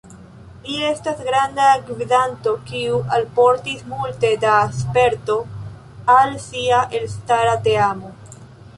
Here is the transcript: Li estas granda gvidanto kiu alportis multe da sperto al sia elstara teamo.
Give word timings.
Li 0.67 0.77
estas 0.85 1.19
granda 1.27 1.67
gvidanto 1.89 2.55
kiu 2.71 2.97
alportis 3.19 3.85
multe 3.93 4.33
da 4.47 4.57
sperto 4.81 5.39
al 6.19 6.37
sia 6.49 6.85
elstara 7.03 7.59
teamo. 7.71 8.17